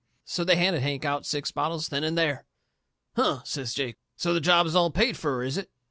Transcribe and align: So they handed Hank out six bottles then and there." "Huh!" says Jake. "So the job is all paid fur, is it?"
So 0.25 0.43
they 0.43 0.55
handed 0.55 0.81
Hank 0.81 1.05
out 1.05 1.27
six 1.27 1.51
bottles 1.51 1.89
then 1.89 2.03
and 2.03 2.17
there." 2.17 2.47
"Huh!" 3.15 3.43
says 3.43 3.75
Jake. 3.75 3.97
"So 4.15 4.33
the 4.33 4.41
job 4.41 4.65
is 4.65 4.75
all 4.75 4.89
paid 4.89 5.15
fur, 5.15 5.43
is 5.43 5.57
it?" 5.59 5.69